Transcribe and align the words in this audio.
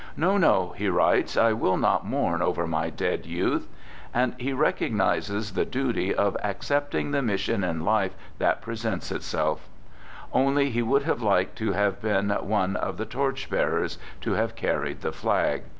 "No, 0.25 0.35
no," 0.35 0.73
he 0.75 0.89
writes," 0.89 1.37
I 1.37 1.53
will 1.53 1.77
not 1.77 2.03
mourn 2.07 2.41
over 2.41 2.65
my 2.65 2.89
dead 2.89 3.27
youth." 3.27 3.67
And 4.11 4.33
he 4.39 4.51
recognizes 4.51 5.51
the 5.53 5.61
THE 5.61 5.65
GOOD 5.65 5.73
SOLDIER 5.83 5.93
duty 5.93 6.15
of" 6.15 6.37
accepting 6.43 7.11
the 7.11 7.21
mission 7.21 7.63
in 7.63 7.85
life 7.85 8.15
that 8.39 8.63
presents 8.63 9.11
itself." 9.11 9.69
Only 10.33 10.71
he 10.71 10.81
would 10.81 11.03
have 11.03 11.21
liked 11.21 11.55
to 11.59 11.73
have 11.73 12.01
been 12.01 12.31
one 12.31 12.75
of 12.77 12.97
the 12.97 13.05
torch 13.05 13.47
bearers, 13.47 13.99
to 14.21 14.31
have 14.31 14.55
carried 14.55 15.01
the 15.01 15.11
flag. 15.11 15.65